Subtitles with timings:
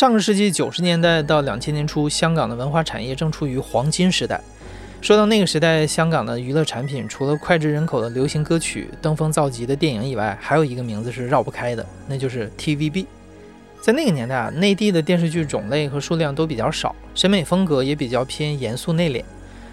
[0.00, 4.40] 上个世纪九十年代到两千年初，香港的文化产业正处于黄金时代。
[5.02, 13.04] 说到那个时代，香港的娱乐产品除了脍炙人口的流行歌曲、登峰造极的电影以外，还有一个名字是绕不开的，那就是 TVB。
[13.82, 19.22] 在那个年代啊，内地的电视剧种类和数量都比较少，审美风格也比较偏严肃内敛。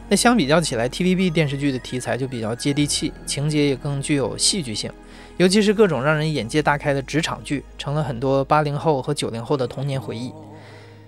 [0.10, 4.92] 那相比较起来，TVB 电视剧的题材就比较接地气，情节也更具有戏剧性。
[5.36, 10.34] 尤其是各种让人眼界大开的职场剧，成了很多八零后和九零后的童年回忆。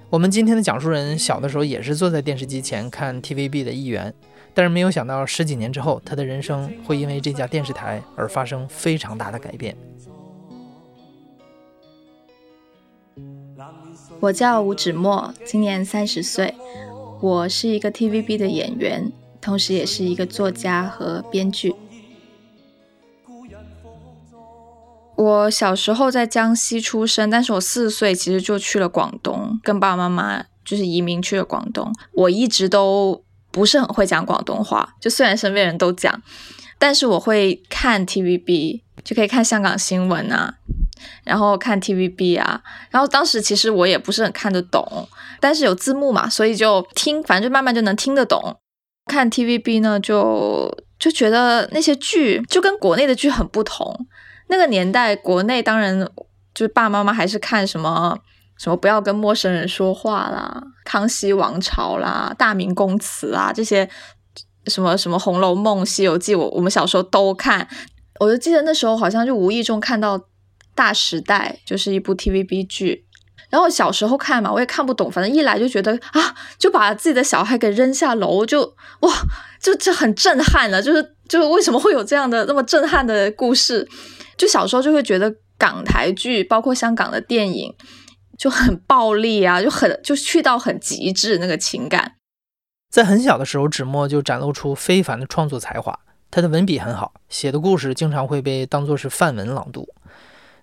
[0.10, 4.14] 我们今天的讲述人小的时候也是坐在电视机前看 TVB 的一员，
[4.54, 9.76] 但是没有想到十几年之后，他的人生会因为这家电视台而发生非常大的改变。
[14.20, 16.54] 我叫吴芷墨，今年三十岁，
[17.22, 21.76] 我是一个 TVB 的演员，同时也是一个作家和编剧。
[25.18, 31.94] 我小时候在江西出生，但是我四岁其实就去了广东，跟爸爸妈妈就是移民去了广东。
[32.14, 36.22] 我一直都不是很会讲广东话，就虽然身边人都讲，
[36.78, 40.56] 但是我会看 TVB，就可以看香港新闻啊，
[41.24, 45.08] 然后看 TVB 啊，然后当时其实我也不是很看得懂，
[45.40, 48.58] 但是有字幕嘛，所以就听，反正就慢慢就能听得懂。
[49.06, 54.08] 看 TVB 呢，就就觉得那些剧就跟国内的剧很不同。
[54.48, 56.00] 那个年代，国内当然
[56.54, 58.18] 就是爸爸妈妈还是看什么
[58.58, 63.90] 什么不要跟陌生人说话啦，康熙王朝啦，大明宫词啊这些，
[64.68, 67.68] 什么什么红楼梦、西游记，我我们小时候都看。
[68.20, 70.20] 我就记得那时候好像就无意中看到
[70.76, 73.06] 大时代，就是一部 TVB 剧。
[73.50, 78.62] 然后小时候看嘛，我也看不懂，反正一来就觉得啊，就把自己的小孩给扔下楼，就
[79.00, 79.12] 哇，
[79.60, 83.88] 就就很震撼了，就是就是为什么会有这样的那么震撼的故事？
[84.38, 87.74] 就小时候就会觉得港台剧，包括香港的电影，
[88.38, 92.18] 就很暴力啊，就很就去到很极致那个情感。
[92.92, 99.88] 在很小的时候，纸墨就展露出非凡的创作才华，他的文笔很好，写的故事经常会被当作是范文朗读。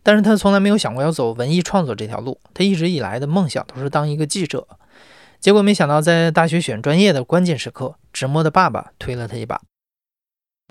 [0.07, 4.65] 但是他从来没有想过要走文艺创作这条路，他一直以来的梦想都是当一个记者。
[5.41, 9.61] 结果没想到，在大学选专业的关键时刻，直墨的爸爸推了他一把。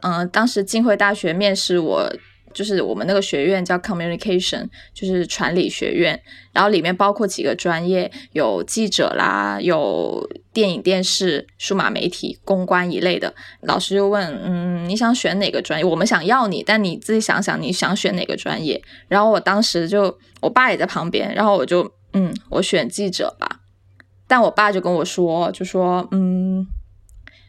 [0.04, 2.10] 嗯，当时浸会大学面试我。
[2.56, 6.20] 就是我们那个学院叫 Communication，就是传理学院，
[6.54, 13.36] 然后里面包括几个专业，有记者啦，有电影电视、数码媒体、公关一类的。
[13.62, 15.84] 老师就问，嗯，你想选哪个专业？
[15.84, 18.82] 我们想要你，但你自己想想，你想选哪个专业？
[19.10, 23.60] 然后我当时就，我爸也在旁边，然后我就，嗯，我选记者吧。
[24.26, 26.66] 但我爸就跟我说，就说，嗯。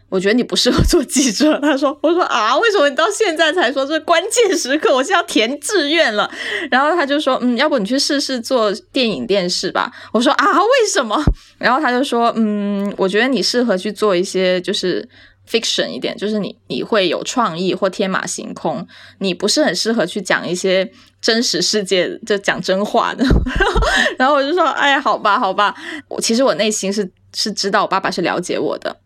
[0.08, 3.84] 我觉得你不适合做记者，他说， 我说啊，为什么你到现在才说？
[3.84, 6.30] 这关键时刻，我是要填志愿了。
[6.70, 9.90] 然后他就说，嗯，要不你去试试做电影电视吧。
[10.12, 11.20] 我说啊，为什么？
[11.58, 15.08] 然后他就说，嗯，我觉得你适合去做一些就是
[15.50, 18.86] fiction 一点，就是你你会有创意或天马行空，
[19.18, 20.88] 你不是很适合去讲一些
[21.20, 23.24] 真实世界，就讲真话的。
[24.18, 25.74] 然后我就说，哎，好吧，好吧，
[26.08, 28.96] 我其实我内心是是知道我爸爸是了解我的。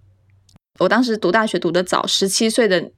[0.80, 2.90] 我当时读大学读得早，十七岁的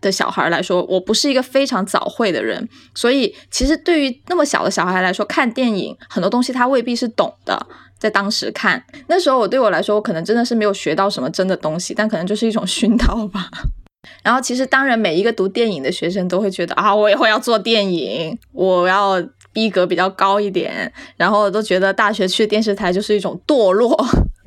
[0.00, 7.66] 的小孩来说，我不是一个非常早会的人，所以其实对于那么小的小孩来说，看电影很多东西他未必是懂的。
[7.96, 13.48] 在当时看，那时候我对我来说，我可能真的是没有学到什么真的东西，但可能就是一种熏陶吧。
[14.22, 19.22] 然后其实当然每一个读电影的学生都会觉得啊，我以后要做电影，我要
[19.54, 23.96] 逼格比较高一点，然后都觉得大学去电视台就是一种堕落。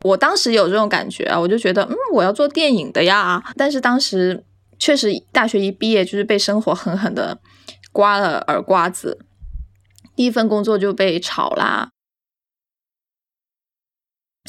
[0.07, 3.43] 我当时有这种感觉啊，我就觉得，嗯，我要做电影的呀。
[3.55, 4.45] 但是当时
[4.79, 7.39] 确实大学一毕业就是被生活狠狠的
[7.91, 9.19] 刮了耳刮子，
[10.15, 11.89] 第一份工作就被炒啦。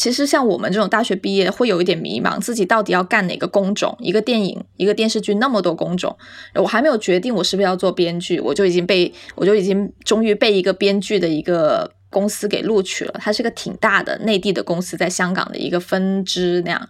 [0.00, 3.96] 其实像我们这种大学毕业会有一点迷茫，自己到底要干哪个工种？
[3.98, 6.16] 一个电影，一个电视剧，那么多工种，
[6.54, 11.97] 我还没有决定我是不是要做编剧，我就已经被我就已经终于被一个编剧的一个。
[12.10, 16.88] 公司给录取了，它是个挺大的内地的公司，在香港的一个分支那样。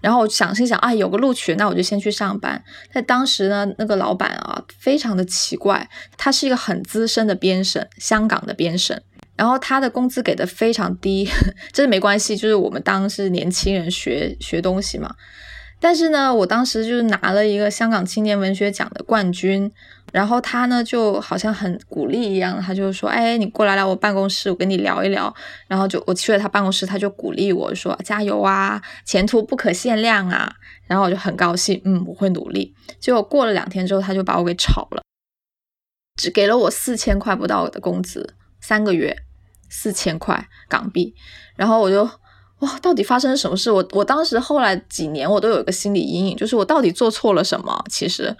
[0.00, 2.62] 然后我想心想，啊，有个录取，那我就先去上班。
[2.92, 9.02] 在当时呢，那个老板啊，非常的奇怪，他是一个很资深的编审，香港的编审。
[9.34, 11.28] 然后他的工资给的非常低，
[11.72, 15.14] 这是没关系，就是我们当是年轻人学学东西嘛。
[15.78, 19.70] 但是呢，我当时就是拿了一个香港青年文学奖的冠军，
[20.10, 25.32] 然后他呢就好像很鼓励一样，他就说：“哎，你过来来我办公室，我跟你聊一聊。”
[25.68, 30.50] 然后就我去了他办公室，他就鼓励我说：“加油啊，前途不可限量啊。”
[30.88, 32.74] 然后我就很高兴，嗯，我会努力。
[32.98, 35.02] 结果过了两天之后，他就把我给炒了，
[36.16, 39.14] 只给了我四千块不到的工资，三个月
[39.68, 41.14] 四千块港币，
[41.54, 42.08] 然后我就。
[42.60, 43.70] 哇，到底发生什么事？
[43.70, 47.84] 我我当时后来几年，我都有一个心理阴影，就是我到底做错了什么？
[47.90, 48.34] 其实，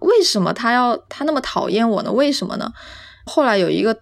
[0.00, 2.10] 为什么他要他那么讨厌我呢？
[2.10, 2.72] 为什么呢？
[3.24, 3.96] 后来有一个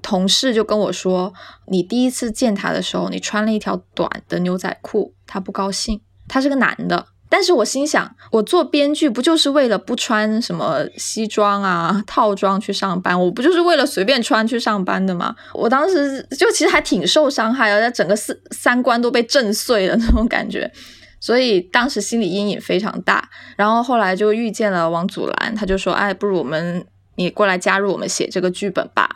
[0.00, 1.34] 同事就跟我说，
[1.66, 6.00] 你第一次见他的时候，你穿了一条短的牛仔裤，他不高兴。
[6.28, 7.06] 他是个男的。
[7.30, 13.18] 但是我心想，我做编剧不就是为了不穿什么西装啊、 套装去上班？
[13.18, 15.34] 我不就是为了随便穿去上班的吗？
[15.54, 20.70] 我当时就其实还挺受伤害的，整个三三观都被震碎了那种感觉，
[21.20, 23.30] 所以当时心理阴影非常大。
[23.56, 26.84] 然后后来就遇见了王祖蓝，他就说：“哎，不如我们
[27.14, 29.10] 你过来加入我们写这个剧本吧。”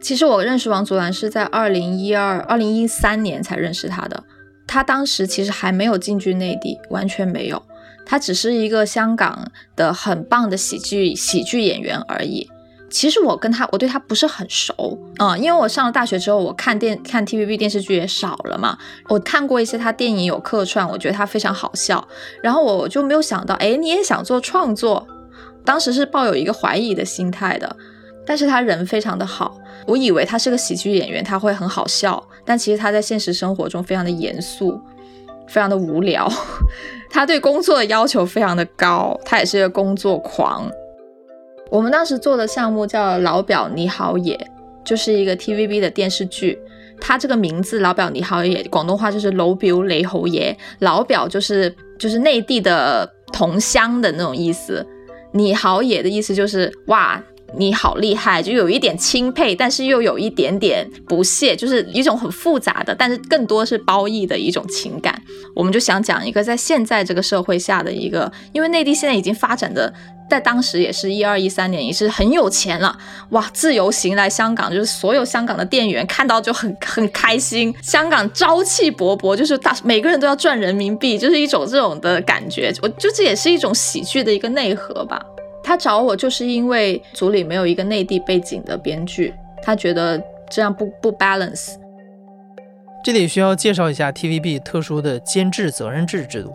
[0.00, 4.24] 其实我认识王祖蓝是在二零一二、二零一三年才认识他的。
[4.66, 7.62] 他当时其实还没有进军内地，完全没有。
[8.06, 12.48] 他只是一个香港的很棒的喜剧喜剧演员而已。
[12.88, 18.76] 其实我跟他，我对他不是很熟，嗯，因为我上了大学之后，我看电看 TVB 电视剧也少了嘛。
[19.08, 22.08] 我看过一些他电影有客串，我觉得他非常好笑。
[22.42, 25.06] 然后我就没有想到，哎，你也想做创作？
[25.64, 27.76] 当时是抱有一个怀疑的心态的。
[28.26, 34.80] 但是他人非常的好，我以为他是个喜剧演员，他会很好笑，但其实他在现实生活中非常的严肃，
[35.48, 36.30] 非常的无聊。
[37.10, 40.70] 他对工作的要求非常的高，他也是一个工作狂。
[41.70, 44.36] 我们当时做的项目叫《老表你好也》，
[44.84, 46.56] 就是一个 TVB 的电视剧。
[47.00, 54.86] 他这个名字《老表你好也》，广东话就是“老表雷侯爷”，老表就是就是内地的同乡的那种意思
[55.32, 57.20] ，“你好也”的意思就是哇。
[57.56, 65.20] 你好厉害，就有一点钦佩，但是又有一点点不屑，就是一种很复杂的，但是更多是褒义的一种情感。
[65.54, 69.92] 我们就想讲一个在现在这个社会下的一个，因为内地现在已经发展的，
[70.30, 72.96] 在当时也是一二一三年，也是很有钱了，
[73.30, 85.20] 哇，自由行来香港，就是所有香港的店员看到就很 很开心，香港朝气勃勃，就是大每个人都要赚人民币，就是一种这种的感觉，我就这也是一种喜剧的一个内核吧。
[85.62, 91.74] 他找我就是因为组里没有一个内地背景的编剧，他觉得这样不不 balance。
[93.02, 96.52] 这里需要介绍一下 TVB 特殊的监制责任制制度，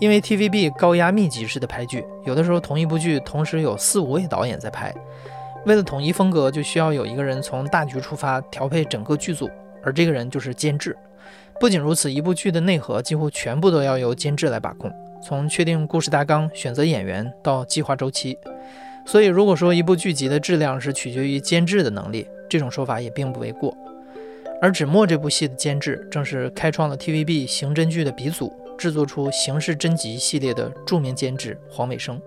[0.00, 4.92] 因为 TVB 高压密集式的拍剧，有的时候同一部剧同时有四五位导演在拍，
[5.66, 9.48] 为了统一风格，就需要有一个人从大局出发调配整个剧组，
[9.82, 10.96] 而这个人就是监制。
[11.60, 14.92] 不仅如此，一部剧的内核几乎全部都要由监制来把控。
[15.22, 18.38] 从确定故事大纲、选择演员到计划周期，
[19.04, 23.76] 所以如果说一部剧集的质量是取决于监制的能力，这种说法也并不为过。
[24.60, 32.20] 而《纸墨》这部戏的监制正是开创了 TVB 刑侦剧的鼻祖，制作出《刑事侦缉》系列的著名监制黄伟生。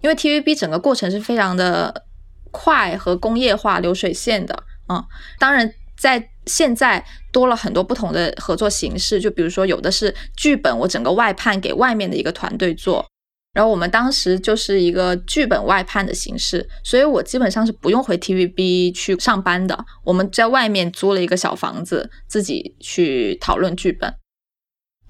[0.00, 2.04] 因为 TVB 整个过程是非常的
[2.50, 5.04] 快和工业化、流水线的，嗯，
[5.38, 5.72] 当然。
[5.94, 13.06] 在现在多了很多不同的合作形式，就比如说有的是剧本，我整个外判给外面的一个团队做，
[13.52, 24.12] 然后我们当时就是一个剧本外判的形式，所以我基本上是不用回 TVB 去上班的，我们在外面租了一个小房子，自己去讨论剧本。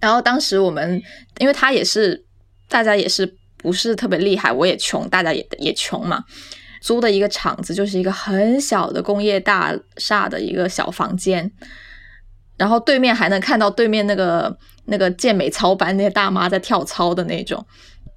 [0.00, 1.00] 然后当时我们，
[1.38, 2.24] 因为他也是
[2.68, 6.24] 大家也是不是特别厉害，我也穷，大家也也穷嘛。
[6.82, 11.48] 租的一个场子就是一个很小的工业大厦的一个小房间，
[12.58, 14.54] 然后对面还能看到对面那个
[14.86, 17.64] 那个健美操班那些大妈在跳操的那种。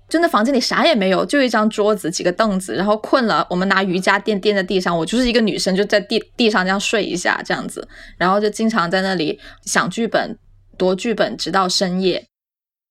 [0.10, 4.98] 就那房间里啥也没有，就一张桌子、几个凳子，然后困了，我们拿瑜伽垫垫在地上。
[4.98, 10.38] 我就是一个女生，就在地地上这样睡一下，这样子，然后就经常在那里想剧本、
[10.78, 12.24] 读剧本，直到深夜。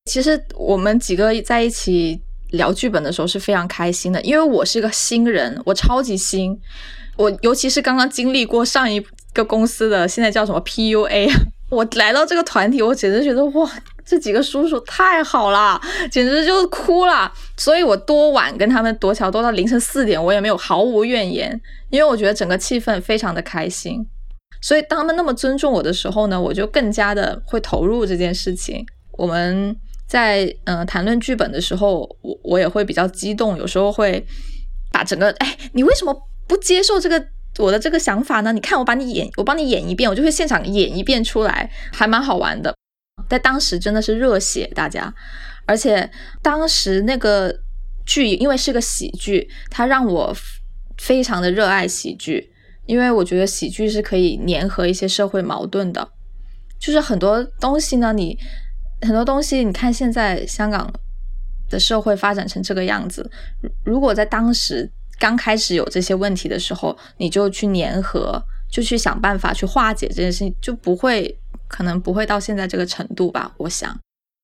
[0.04, 2.21] 其实我们几个在一起。
[2.54, 6.58] 聊剧本的时候是非常开心的，因为我是一个新人，我超级新，
[7.16, 11.30] 我尤其是刚刚经历过上一个公司的现在叫什么 PUA，
[11.70, 13.70] 我来到这个团体，我简直觉得哇，
[14.04, 15.80] 这几个叔叔太好了，
[16.11, 17.32] 简直就是哭了。
[17.56, 24.04] 所以我多晚跟他们多桥，多到凌晨四点，我也没有毫无怨言，因为我觉得整个气氛非常的开心。
[24.62, 28.87] 所以当他们那么尊重我的时候呢，我就更加的会投入这件事情。
[29.18, 29.76] 我们。
[30.06, 34.25] 在嗯谈论剧本的时候，我我也会比较激动，有时候会
[34.92, 36.14] 把整个哎，你为什么
[36.46, 37.25] 不接受这个
[37.58, 38.52] 我的这个想法呢？
[38.52, 42.75] 你看我把你演，我帮你演一遍，我就会现场演一遍出来，还蛮好玩的。
[43.28, 45.12] 在当时真的是热血，大家，
[45.66, 46.11] 而且
[46.42, 47.54] 当时那个
[48.04, 50.37] 剧因为是个喜剧，它让我
[50.99, 52.50] 非常的热爱喜剧，
[52.87, 56.06] 因为我觉得喜剧是可以粘合一些社会矛盾的，
[56.78, 58.37] 就是很多东西呢，你
[59.04, 60.92] 很多东西，你看现在香港
[61.70, 63.30] 的社会发展成这个样子，
[63.84, 71.38] 如果在当时刚开始有这些问题的时候，你就去粘合，就去想办法去化解这件事情，就不会。
[71.66, 73.99] 可能不会到现在这个程度吧，我想，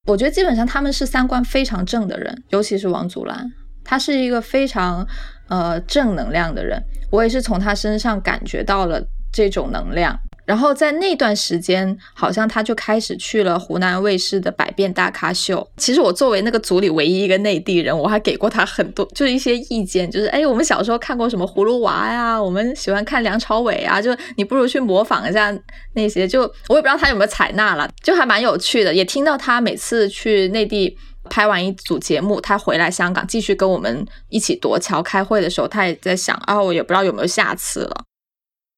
[0.07, 3.49] 我觉得基本上他们是三观非常正的人，尤其是王祖蓝，
[3.85, 5.07] 他是一个非常
[5.49, 9.01] 呃正能量的人，我也是从他身上感觉到了
[9.31, 10.19] 这种能量。
[10.51, 15.59] 然后在那段时间，好像他就开始去了湖南卫视的《百变大咖秀》。
[15.81, 25.57] 其实我作为那个组里唯一一个内地人，我还给过他很多，就是一些意见，就是哎，我们小时候看过什么《葫芦娃》呀，我们喜欢看梁朝伟啊，就你不如去模仿一下
[25.95, 26.27] 那些。
[26.27, 28.93] 就我也不知道他有没有采纳了，就还蛮有趣的。
[28.93, 38.03] 也听到他每次去内地拍完一组节目，他回来香港继续跟我们一起夺桥开会的时候，他也在想啊，我也不知道有没有下次了。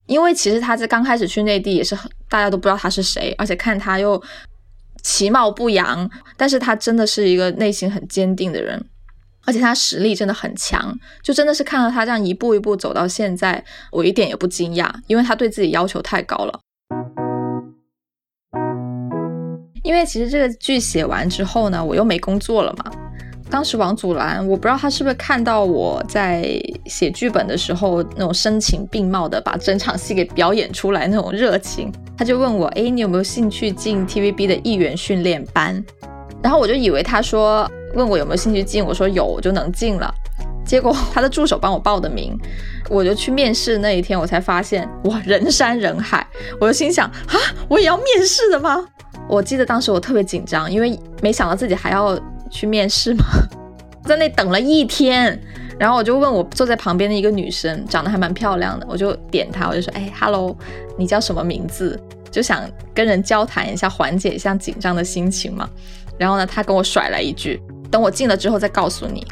[0.07, 4.21] 因为其实他在刚开始去内地也是很大家都不知道他是谁，而且看他又
[5.03, 8.85] 其貌不扬，但是他真的是一个内心很坚定的人，
[9.45, 16.61] 而且他实力真的很强，就真的是看到他这样一步一步走到现在，我一点也不惊讶，因为他对自己要求太高了。
[19.83, 23.02] 因为其实这个剧写完之后呢，我又没工作了嘛。
[23.53, 35.85] 当时王祖蓝，我不知道他是不是看到我在写剧本的时候那种声情并茂的把整场戏给表演出来那种热情，他就问我，哎，你有没有兴趣进 TVB 的艺员训练班？
[36.43, 40.11] 然后我就以为他说问我有没有兴趣进，我说有，我就能进了。
[40.65, 42.35] 结果他的助手帮我报的名，
[42.89, 46.27] 我就去面试那一天，我才发现哇，人山人海，
[46.59, 47.37] 我就心想啊，
[47.69, 48.83] 我也要面试的吗？
[49.29, 52.19] 我记得当时我特别紧张，因为没想到自己还要。
[52.53, 53.25] 去面试吗？
[54.07, 55.41] 在那等了一天，
[55.79, 60.57] 然后我就问我坐在旁边的一个女生，长得还蛮漂亮的，我就点她，我就说：“哎，hello，
[60.99, 61.99] 你叫什么名字？”
[62.31, 65.69] 就想跟人交谈一下，缓解一下紧张的心情嘛。
[66.19, 69.27] 然后呢，她跟我甩了一句：“等我进了之后再告诉你。”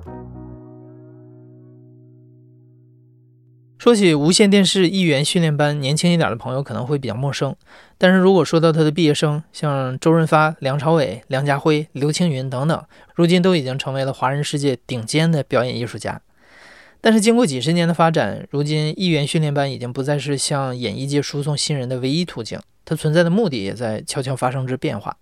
[3.80, 7.56] 说起无线电视艺员训练班，年轻一点的朋友可能会比较陌生。
[7.96, 12.84] 但是如果说到他的毕业生，像周润发、梁朝伟、梁家辉、刘青云等等，
[13.14, 16.20] 如今都已经成为了华人世界顶尖的表演艺术家。
[17.00, 25.16] 但是经过几十年的发展，如今艺员训练班已经不再是向演艺界输送新人的唯一途径，它存在的目的也在悄悄发生着变化。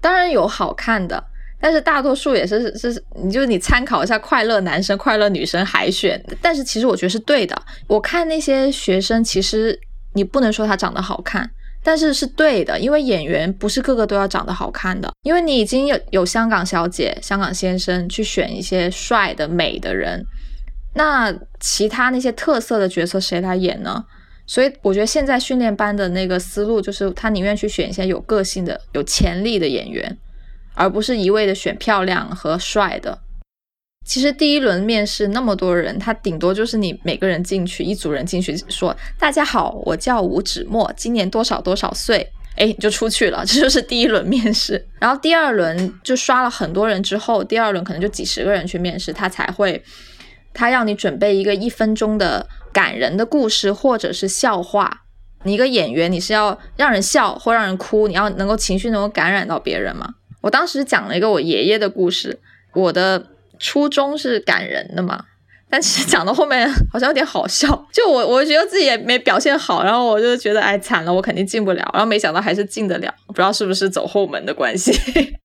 [0.00, 1.31] 当然有好看的。
[1.62, 6.20] 但是大多数也是是，你就你参考一下快乐男生、快乐女生海选。
[6.40, 7.56] 但是其实我觉得是对的。
[7.86, 9.78] 我看那些学生，其实
[10.12, 11.48] 你不能说他长得好看，
[11.80, 15.08] 但是是对的，因为演员不是个个都要长得好看的。
[15.22, 20.26] 因为你已经有有香港小姐、香港先生去选一些帅的、美的人，
[20.94, 24.04] 那其他那些特色的角色谁来演呢？
[24.48, 30.18] 所以我觉得现在训练班的那个思路就是，他宁愿去选一些有个性的、有潜力的演员。
[30.74, 33.18] 而不是一味的选漂亮和帅的。
[34.04, 44.86] 其实第一轮面试那么多人，他顶多就是你每个人进去一组人进去说：“大家好，我叫吴芷墨，今年多少多少岁。”哎，你就出去了， 这就是第一轮面试。
[44.98, 49.82] 然后第二轮就刷了很多人之后，第二轮可能就几十个人去面试，他才会
[50.52, 55.04] 他让你准备一个一分钟的感人的故事或者是笑话。
[55.44, 60.14] 你一个演员，你是要让人笑或让人哭，你要能够情绪能够感染到别人吗？
[60.42, 62.38] 我当时讲了一个我爷爷的故事，
[62.74, 65.24] 我的初衷是感人的嘛，
[65.70, 74.92] 但其实 讲到后面好像有点好笑，就我我觉得自己也没表现好，然后我就觉得哎惨了，我肯定进不了，然后没想到还是进得了，不知道是不是走后门的关系。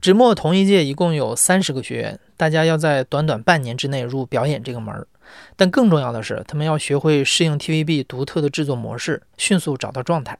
[0.00, 5.08] 直墨同一届一共有三十个学员，大家要在短短半年之内入表演这个门儿，
[5.56, 10.38] 但更重要的是，他们要学会适应 TVB 独特的制作模式，迅速找到状态。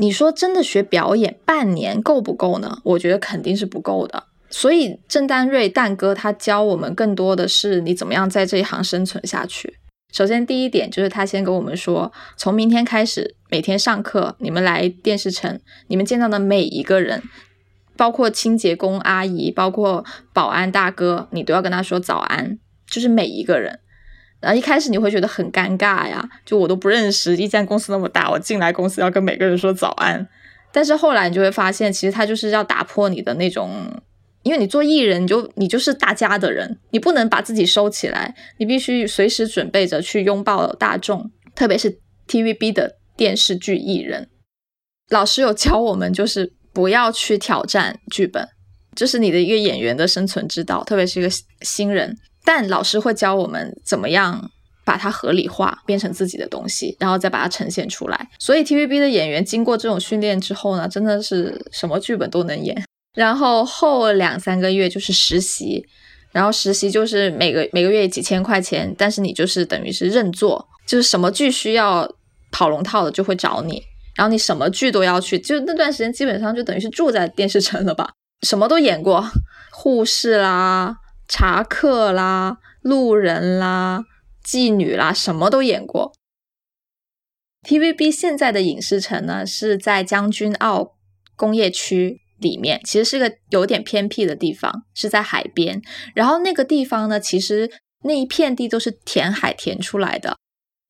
[0.00, 2.78] 你说真的学表演半年够不够呢？
[2.84, 4.24] 我觉得肯定是不够的。
[4.48, 9.78] 所以郑丹瑞蛋哥他教我们更多的是你怎么样在这一行生存下去。
[10.12, 17.20] 首先第一点就是他先跟我们说，从明天开始每天上课，你们来电视城，你们见到的每一个人，
[17.96, 23.80] 包括清洁工阿姨，包括保安大哥，你都要跟他说早安，就是每一个人。
[24.40, 30.28] 然后一开始你会觉得很尴尬呀，就我都不认识，一家公司那么大，我进来公司要跟每个人说早安。
[30.70, 33.70] 但是后来你就会发现，其实他就是要打破你的那种，
[34.42, 44.28] 因为你做艺人，你就你就是大家的人，你不能把自己收起来，你必须随时准备着去拥抱大众，特别是 TVB 的电视剧艺人。
[45.08, 48.46] 老师有教我们，就是不要去挑战剧本，
[48.94, 51.30] 这是你的一个演员的生存之道，特别是一个
[51.62, 52.16] 新人。
[52.48, 54.50] 但老师会教我们怎么样。
[54.88, 58.26] 把它合理化，变成自己的东西，然后再把它呈现出来。
[58.38, 62.82] 所以 TVB 的演员经过这种训练之后呢，真的是什么剧本都能演。
[63.14, 65.84] 然后后两三个月就是实习，
[66.32, 72.10] 然后实习就是每个每个月几千块钱，但是你就是等于是认做，就是什么剧需要
[72.50, 73.82] 跑龙套的就会找你，
[74.16, 78.08] 然后你什么剧都要去，就那段时间基本上就等于是住在电视城了吧，
[78.40, 79.22] 什么都演过，
[79.70, 80.96] 护士啦、
[81.28, 84.04] 茶客啦、路人啦。
[84.44, 86.14] 妓女啦，什么都演过。
[87.68, 90.96] TVB 现在的影视城呢，是在将军澳
[91.36, 95.82] 工业区里面，其实是个有点偏僻的地方，是在海边。
[96.14, 97.70] 然后那个地方呢，其实
[98.04, 100.38] 那一片地都是填海填出来的。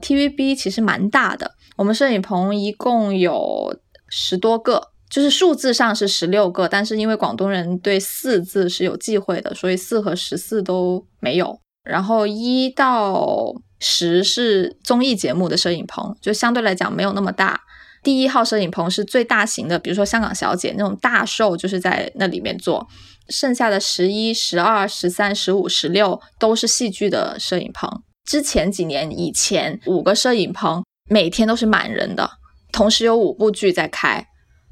[0.05, 11.59] TVB 其实蛮大的，我们摄影棚一共有十多个，就是数字上是十六个，但是因为广东人对四字是有忌讳的，所以四和十四都没有。
[11.83, 17.61] 然后一到十是综艺节目的摄影棚，就相对来讲没有那么大。
[18.03, 22.87] 第一号摄影棚是最大型的，比如说香港小姐那种大寿就是在那里面做。
[23.29, 28.03] 剩下的十一、十二、十三、十五、十六都是戏剧的摄影棚。
[28.25, 32.31] 之前几年以前，五个摄影棚每天都是满人的，
[32.73, 34.27] 同时有五部剧在开，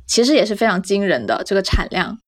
[0.06, 2.18] 其实也是非常惊人的这个产量。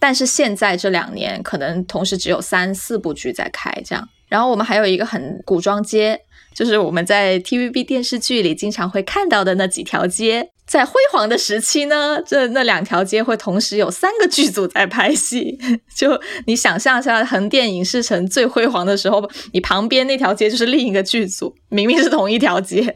[0.00, 4.08] 但是现在这两年，可能同时只有三四部剧在开，这样。
[4.28, 6.20] 然后我们还有一个很古装街，
[6.54, 10.50] 就是我们在 TVB 电视剧里经常会看到的那几条街。
[10.66, 15.58] 在辉煌的时期呢，这那两条街会同时有三个剧组在拍戏。
[15.94, 22.94] 就你想象一下，横店影视城最辉煌的时候，你旁边那条街就是另一个剧组，明明是同一条街。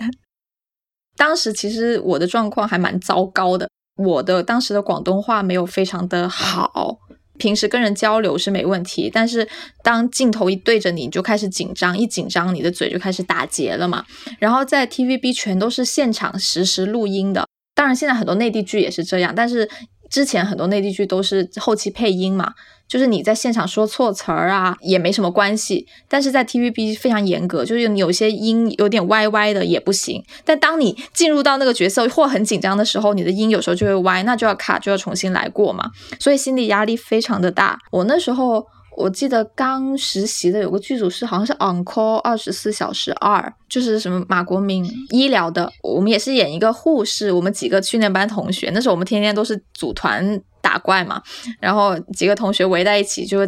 [1.16, 6.98] 当时其实我的状况还蛮糟糕的，我的当时的广东话没有非常的好。
[7.36, 9.48] 平时跟人交流是没问题，但是
[9.84, 14.04] 当镜头一对着你，你就开始紧张，一紧张你的嘴就开始打结了嘛。
[14.40, 19.70] 然后在 TVB 全都是现场实时录音的，当然现在很多内地剧也是这样，但是
[20.10, 22.54] 之前很多内地剧都是后期配音嘛。
[22.88, 25.86] 就是你在现场说错词儿啊，也没什么关系。
[26.08, 30.24] 但是在 TVB 非常严格，就是有些音有点歪歪的也不行。
[30.44, 35.90] 但当你进入到那个角色或很紧张的时候，你的音有时候就会歪，那就要卡，就要重新来过嘛。
[36.18, 37.78] 所以心理压力非常的大。
[37.90, 38.64] 我那时候
[38.96, 50.40] 我记得刚实习的有个剧组是好像是 On Call 二十四小时二，就是什么马国明医疗的，我们也是演一个护士，我们几个训练班同学，那时候我们天天都是组团。
[50.68, 51.22] 打怪嘛，
[51.58, 53.38] 然后几个同学围在一起，就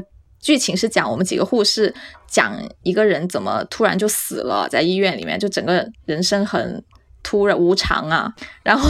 [0.41, 1.95] 剧情是讲我们几个护士
[2.27, 6.83] 讲一个人怎么突然就死了，在医院里面，就整个人生很
[7.23, 8.33] 突然无常啊。
[8.63, 8.89] 然后，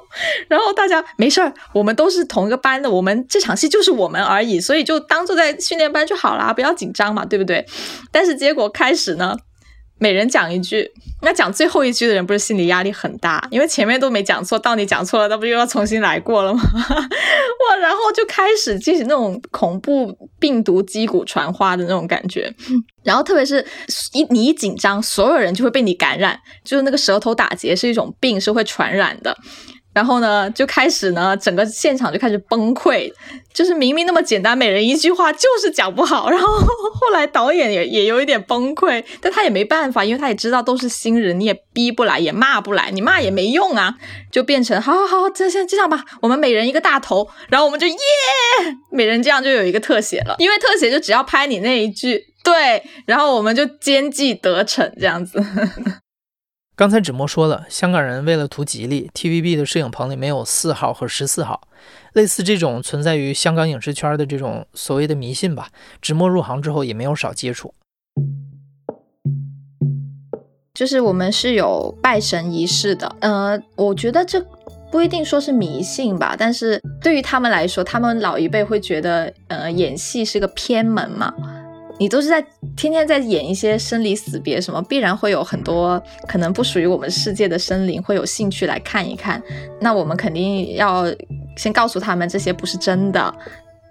[0.48, 7.66] 然后大家没事儿，我们都是同一个班的，我们这场戏就是我们而已，所以就当做在训练班就好啦，不要紧张嘛，对不对？
[8.10, 9.36] 但是结果开始呢。
[9.98, 10.90] 每人讲一句，
[11.22, 16.60] 那讲最后一句的人不是心理压力很大，因为前面都没讲错，到你讲错了，那不又要重新来过了吗？
[16.68, 22.52] 哇，然后就开始进行那种恐怖病毒击鼓传花的那种感觉，
[23.02, 23.64] 然后特别是
[24.12, 29.36] 一你一紧张，所有人就会被你感染，就是那个舌头打结是一种病，是会传染的。
[29.96, 33.10] 然后呢，就开始呢，整个现场就开始崩溃，
[33.54, 36.28] 就是明明那么简单，每人一句话就是讲不好。
[36.28, 43.94] 然后后来导演也也有一点崩溃，但他也没办法，因为他也知道都是新人，你也逼不来，也骂不来，你骂也没用啊，
[44.30, 47.96] 就变成好好好，这先这样吧，我们每人一个大头，然后我们就耶，
[48.92, 55.42] 每人这样就有一个特写了，因为特写就只要拍你那一句，对，然后我们就奸计得逞这样子。
[56.76, 61.58] 刚才芷墨说了，香港人为了图吉利，TVB 的摄影棚里没有四号和十四号。
[62.12, 65.70] 类似这种存在于香港影视圈的这种所谓的迷信吧，
[66.02, 67.72] 芷墨入行之后也没有少接触。
[70.74, 74.38] 就是我们是有拜神仪式的，呃，我觉得这
[74.92, 81.32] 不一定说是迷信吧，但是对于他们来说，他们老一辈会觉得，呃，演戏是个偏门嘛。
[81.98, 82.44] 你都是在
[82.76, 89.42] 天天在演一些生离死别什么，必然会有很多可能不属于我们世界的生灵会有兴趣来看一看。
[89.80, 91.06] 那我们肯定要
[91.56, 93.34] 先告诉他们这些不是真的，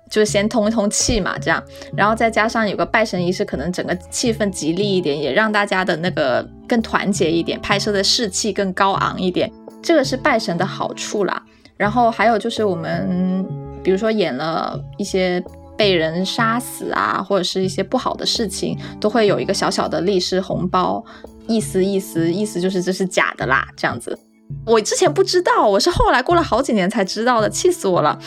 [0.09, 1.63] 就是先通一通气嘛，这样。
[1.97, 9.51] 然后再加上有个拜神仪式，可能整个气氛吉利一点，也让大家的那个更团结一点，拍摄的士气更高昂一点。
[9.81, 11.41] 这个是拜神的好处啦。
[11.75, 13.45] 然后还有就是我们
[13.83, 15.43] 比如说演了一些
[15.77, 21.03] 被人杀死啊，或者是一些不好的事情，都会有一个小小的律师红包，
[21.47, 24.17] 意思意思意思就是这是假的啦，这样子。
[24.65, 28.17] 我之前不知道，我是后来过了好几年才知道的，气死我了！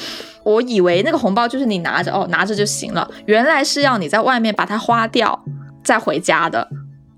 [0.44, 5.44] 我以为那个红包就是你拿着哦，拿着就行了，原来是要你在外面把它花掉
[5.84, 6.68] 再回家的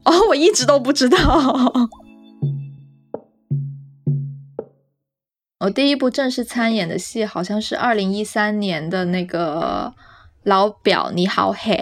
[0.04, 1.72] 哦，我一直都不知道。
[5.60, 9.92] 我第一部正式参演的戏好像是二零一三年的那个
[10.44, 11.74] 《老表你好嘿》，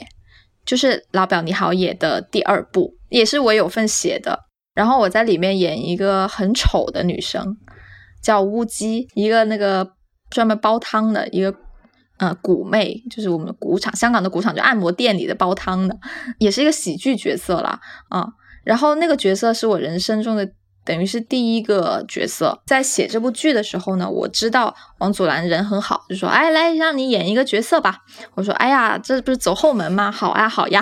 [0.64, 4.46] 就是《老表你好也》的第二部，也是我有份写的。
[4.74, 7.56] 然后我在里面演一个很丑的女生，
[8.22, 9.92] 叫乌鸡，一个那个
[10.30, 11.54] 专门煲汤的一个
[12.18, 15.98] 呃古妹，就是我们鼓场，香港的鼓场就按摩店里的煲汤的，
[16.38, 18.26] 也是一个喜剧角色啦啊。
[18.64, 20.48] 然后那个角色是我人生中的。
[20.88, 27.98] 等于是第一个角色，在写这部剧的时候呢，我知道王祖蓝人很好，就说：“哎，来让你演一个角色吧。”
[28.34, 30.10] 我说：“哎呀，这不是走后门吗？
[30.10, 30.80] 好呀，好呀。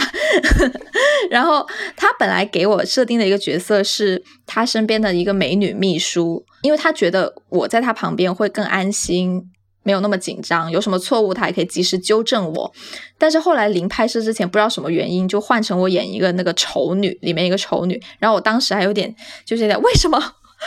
[1.29, 1.67] ”然后
[1.97, 9.51] 他本来给我设定的一个角色是他身边的一个美女秘书，因为他觉得我在他旁边会更安心。
[9.87, 12.73] 没有那么紧张，有什么错误他也可以及时纠正我。
[13.17, 18.03] 但是后来临拍摄之前，不知道什么原因就换成我演一个那个丑女，里面一个丑女。
[18.19, 20.21] 然后我当时还有点就是有点 为什么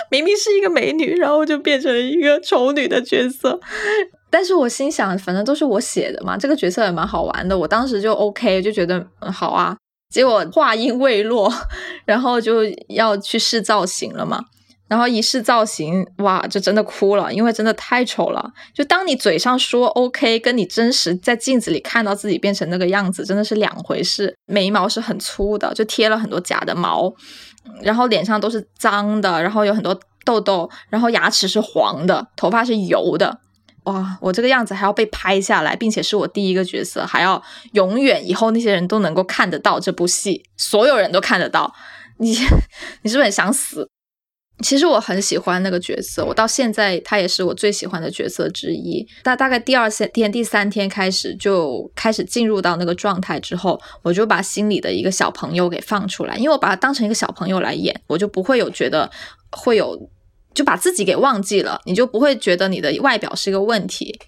[0.09, 3.59] 明明是一个美女，然后就变成一个丑女的角色。
[4.29, 7.57] 但是我心想，反正都是我写的嘛，这个角色也蛮好玩的。
[7.57, 9.75] 我当时就 OK，就觉得好啊。
[10.13, 11.51] 结果话音未落，
[12.05, 14.39] 然后就要去试造型了嘛。
[14.89, 18.51] 然后一试造型，哇，就真的哭了，因为真的太丑了。
[18.73, 24.35] 就当你嘴上说 OK，跟你真实在镜子里看到自己变成那个样子，真的是两回事。
[24.47, 27.13] 眉毛是很粗的，就贴了很多假的毛，
[27.83, 33.39] 然后脸上都是脏的，然后有很多痘痘，然后牙齿是黄的，头发是油的。
[33.83, 37.41] 哇，我这个样子还要被拍下来，并且是我第一个角色，还要
[37.73, 41.73] 永远以后那些人都能够看得到这部戏，所有人都看得到。
[42.17, 42.31] 你，
[43.03, 43.87] 你是不是很想死？
[44.61, 49.05] 其实我很喜欢那个角色，我到现在他也是我最喜欢的角色之一。
[49.23, 59.09] 大大概第二天、第三天开始就开始进入到那个状态之后，我就把心里的一个小朋友给放出来，因为我把他当成一个小朋友来演，我就不会有觉得
[59.51, 60.09] 会有
[60.53, 64.19] 就把自己给忘记了，你就不会觉得你的外表是一个问题。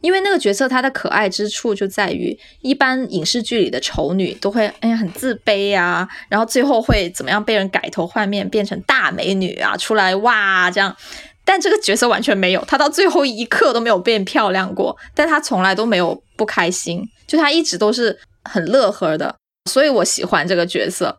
[0.00, 10.96] 因为那个角色她的可爱之处就在于，一般影视剧里的丑女都会哎呀很自卑啊，然后最后会怎么样被人改头换面变成大美女啊出来哇这样，
[11.44, 19.36] 但这个角色完全没有，她到最后一刻都没有变漂亮过，但她从来都没有不开心，就她一直都是很乐呵的，
[19.70, 21.18] 所以我喜欢这个角色。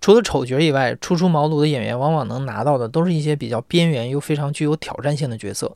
[0.00, 5.74] 除了丑角以外，初出茅庐的演员往往能拿到的都是一些比较边缘又非常具有挑战性的角色。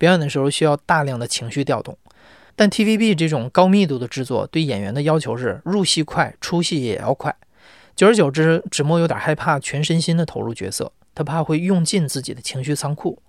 [0.00, 1.98] 表演的时候需要大量的情绪调动，
[2.56, 7.36] 但 TVB 这种高密度的制作对演员的要求是入戏快，出戏也要快。
[7.94, 13.22] 久而久之，芷墨有点害怕全身心的投入角色，他怕会用尽自己的情绪仓库。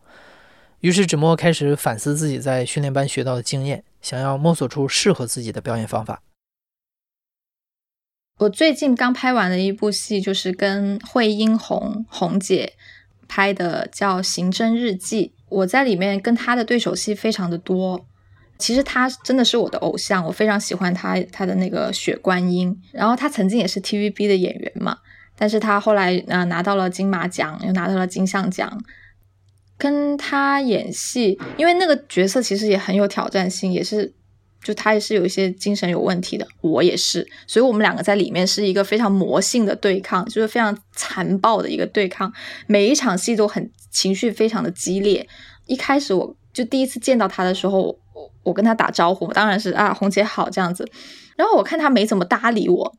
[0.79, 6.23] 于是芷墨开始反思自己在训练班学到的经验，想要摸索出适合自己的表演方法。
[8.39, 12.75] 我最近刚拍完的一部戏，就是跟惠英红红姐
[13.27, 15.33] 拍的，叫《刑侦日记》。
[15.51, 18.03] 我在里面跟他的对手戏非常的多，
[18.57, 24.97] 其实他真的是我的偶像，我非常喜欢他他的那个雪观音，然后他曾经也是 TVB 的演员嘛，
[25.37, 28.81] 但是他后来呃拿到了金马奖，又拿到了金像奖，
[29.77, 34.13] 跟他演戏，因为那个角色其实也很有挑战性，也是。
[34.63, 42.31] 就他也是有一些精神有问题的，我也是，所以我们两个在里面是一个非常魔性的对抗，就是非常残暴的一个对抗，
[42.67, 45.27] 每一场戏都很情绪非常的激烈。
[45.67, 47.81] 一开始我就第一次见到他的时候，
[48.13, 50.89] 我我跟他打招呼，当然是啊红姐好这样子，
[51.35, 52.95] 然后我看他没怎么搭理我，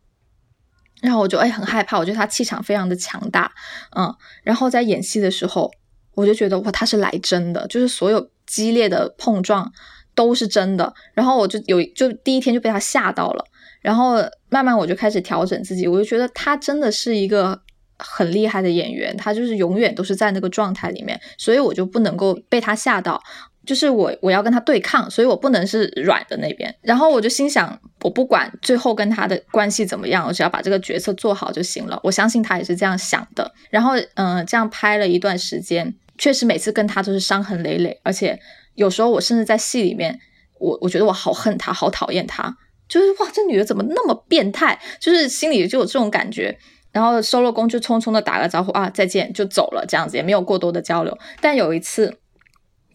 [1.01, 3.51] 然后我就哎很害怕，我觉得他气场非常的强大，
[3.97, 5.71] 嗯，然后在演戏的时候，
[6.15, 9.73] 我就觉得哇他是来真的，就是所有激烈的碰撞。
[10.15, 13.43] 都是真的，然后我就有就第一天就被他吓到了，
[13.81, 14.17] 然后
[14.51, 17.59] 慢慢我就开始调整自己，我就觉得他真的是一个
[18.05, 23.23] 很厉害的演员，他就是永远都是在那个状态里面，所以我就不能够被他吓到，
[23.65, 38.39] 就是我我要跟他对抗，所以我不能是软的那边，然后我就心想，我不管最后跟他的关系怎么样，我只要把这个角色做好就行了，我相信他也是这样想的，然后嗯，这样拍了一段时间，确实每次跟他都是伤痕累累，而且。
[38.75, 40.19] 有时候我甚至在戏里面，
[40.59, 42.57] 我我觉得我好恨他，好讨厌他，
[42.89, 44.81] 就是哇，这女的怎么那么变态？
[44.99, 46.59] 就是心里就有这种感觉。
[46.93, 51.19] 然后收了工就匆匆的打个招呼啊，再见就走了，这样子也没有过多的交流。
[51.41, 52.19] 但有一次，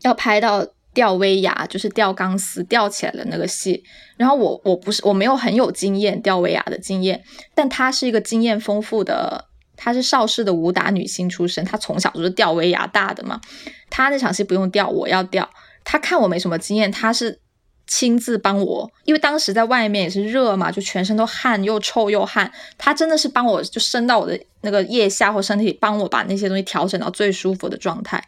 [0.03, 3.83] 要拍到吊威亚，就是吊钢丝吊起来的那个戏。
[4.15, 7.23] 然后我我不是我没有很有经验吊威亚的经验，
[7.55, 13.41] 但她是一个经验丰富的，她是邵氏的武打女星出身，她从小就是吊威亚大的嘛。
[13.89, 15.49] 她那场戏不用吊，我要吊。
[15.83, 17.41] 她看我没什么经验，她是。
[17.87, 22.51] 亲自帮我，因为当时在外面也是热嘛，就全身都汗，又臭又汗。
[22.77, 28.21] 他真的是帮我，就伸到我的那个腋下或身体，帮我把那些东西调整到最舒服的状态。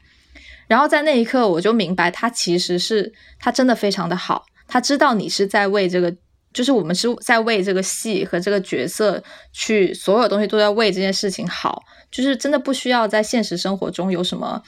[0.67, 4.45] 然后在那一刻，我就明白，他其实是他真的非常的好。
[4.67, 6.15] 他知道你是在为这个，
[6.53, 14.63] 就是我们是在为这个戏和这个角色去，所有东西都在为这件事情好，就是真的不需要在现实生活中有什么。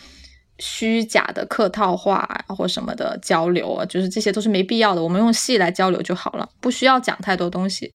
[0.62, 5.04] 虚假的客套话或什么的交流啊，就是这些都是没必要的。
[5.04, 7.92] 我们用戏来交流就好了，不需要讲太多东西。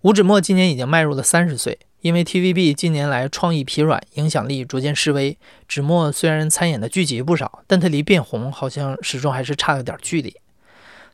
[0.00, 5.36] 吴芷墨今年已经迈入了三十岁，因为 TVB 近年来创意疲软，影响力逐渐式微。
[5.68, 10.34] 芷墨虽然参演的剧集不少，但他离变红好像始终还是差了点距离。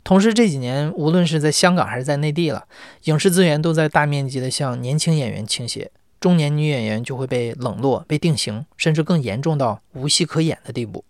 [0.05, 2.65] 同时这几年，无论是在香港还是在内地了，
[3.05, 5.91] 影视资源都在大面积的向年轻演员倾斜。
[6.25, 11.05] 中年女演员就会被冷落、被定型，甚至更严重到无戏可演的地步。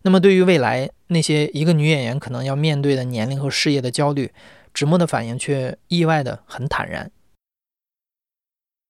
[0.00, 4.32] 那么，对于未来那些一个女演员可能要面对的年龄和事业的焦虑，
[4.72, 7.10] 直墨的反应却意外的很坦然。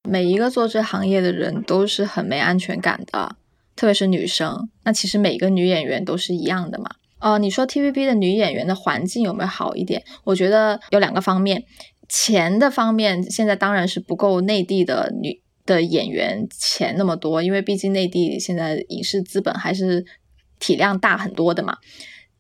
[0.09, 3.35] 每一个做这行业的人都是很没安全感的，
[3.75, 4.71] 特别是女生。
[4.85, 6.93] 那其实每个女演员都是一样的嘛。
[7.19, 10.05] 呃，你说 TVB 的女演员的环境有没有好一点？
[10.23, 11.65] 我觉得有两个方面。
[12.11, 20.05] 钱的方面，现在当然是不够内地的女的演员钱那么多，因为毕竟内地现在影视资本还是
[20.59, 21.77] 体量大很多的嘛。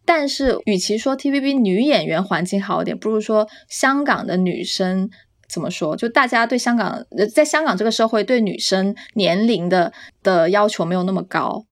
[0.05, 5.09] 但是，与其说 TVB 女演员环境好一点，不如说香港的女生
[5.49, 5.95] 怎么说？
[5.95, 9.93] 就大家对香港，在香港这个社会对女生年龄的
[10.25, 11.65] 的要求没有那么高，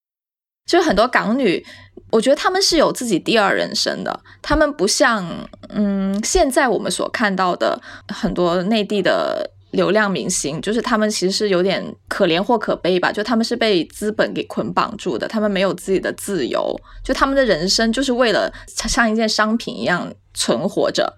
[0.64, 1.64] 就很多港女。
[2.10, 5.26] 我觉得他们是有自己第二人生的，他们不像，
[5.68, 21.14] 嗯，现在我们所看到的很多内地的流量明星，就是他们其实是有点可怜或可悲吧，就他们是被资本给捆绑住的，他们没有自己的自由，就他们的人生就是为了像一件商品一样存活着。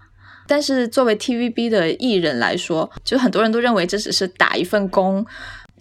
[0.49, 5.25] 但是作为 TVB 的艺人来说，就很多人都认为这只是打一份工，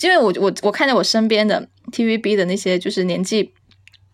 [0.02, 3.52] 因为我我我看见我身边的 TVB 的那些就是年纪。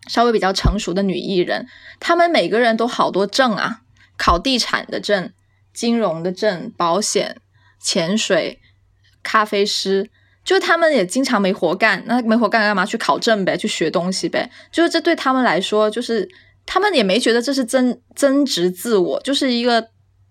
[0.06, 1.66] 稍微比较成熟的女艺人，
[2.00, 3.80] 她们每个人都好多证啊，
[4.16, 5.32] 考地产的证、
[5.72, 7.36] 金融的证、保险、
[7.80, 8.60] 潜水、
[9.22, 10.10] 咖啡师，
[10.44, 12.86] 就她们也经常没活干，那没活干干嘛？
[12.86, 14.50] 去考证呗，去学东西呗。
[14.70, 16.28] 就是这对她们来说，就是
[16.64, 19.88] 他们也没觉得这是增增值自我，就是一个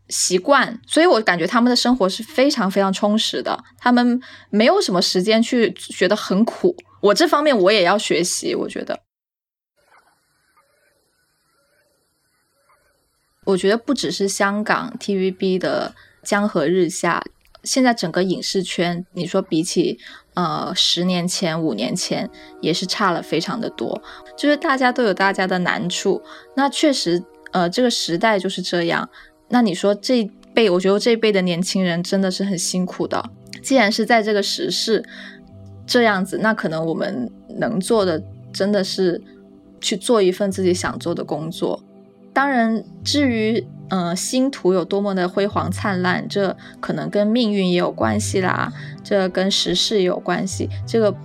[0.09, 0.79] 习惯。
[0.87, 6.75] 所以我感觉他们的生活是非常非常充实的，他们没有什么时间去觉得很苦。
[7.01, 8.99] 我这方面我也要学习，我觉得。
[13.45, 17.23] 我觉得不只是香港 TVB 的江河日下，
[17.63, 19.99] 现在整个影视圈，你说比起
[20.33, 22.29] 呃十年前、五年前，
[22.59, 24.01] 也是差了非常的多。
[24.35, 26.21] 就是大家都有大家的难处，
[26.55, 29.07] 那确实，呃，这个时代就是这样。
[29.49, 33.23] 那你说这一辈，我觉得这一辈的年轻人真的是很辛苦的。
[33.61, 35.03] 既然是在这个时势
[35.85, 39.21] 这样子，那可能我们能做的真的是
[39.79, 41.81] 去做一份自己想做的工作。
[42.35, 48.69] 当然，至于嗯星途有多么的辉煌灿烂，这可能跟命运也有关系啦，
[49.01, 50.69] 这跟时势也有关系。
[50.85, 51.15] 这个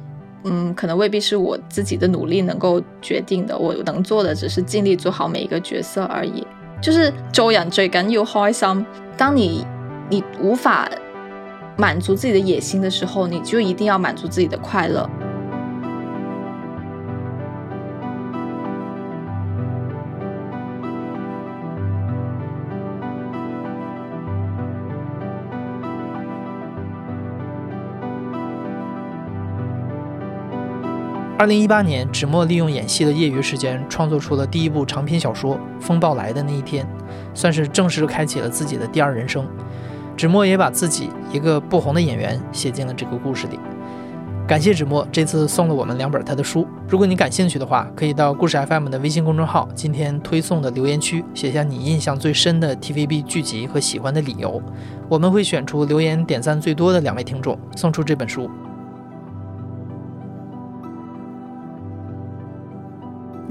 [0.44, 3.58] 嗯，可能未必是我自己的努力能够决定的。
[3.58, 6.46] 我能做的只是尽力做好每一个角色而已。
[6.80, 8.86] 就是周扬最紧要开心。
[9.16, 9.66] 当你
[10.08, 10.88] 你无法
[11.76, 15.10] 满足自己的野心的时候，你就一定要满足自己的快乐。
[31.40, 36.84] 二零一八年，芷墨利用演戏的业余时间，创作出了第一部长篇小说《风暴来的那一天》，
[37.32, 39.48] 算是正式开启了自己的第二人生。
[40.18, 43.58] 芷墨也把自己一个不红的演员写进了这个故事里。
[44.46, 46.68] 感谢芷墨这次送了我们两本他的书。
[46.86, 54.62] 如果你感兴趣的话，可以到故事 FM 的微信公众号今天推送的留言区写下你印象最深的 TVB 剧集和喜欢的理由，
[55.08, 58.50] 我们会选出留言点赞最多的两位听众，送出这本书。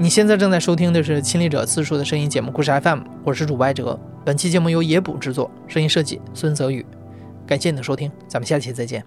[0.02, 4.00] 你现在正在收听的是《亲历者自述》的声音节目《故事 FM》，我是主播艾哲。
[4.24, 6.86] 本期节目由野捕制作，声音设计孙泽宇。
[7.46, 9.04] 感谢你的收听，咱们下期再见。